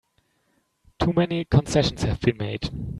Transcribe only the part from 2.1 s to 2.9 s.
been made!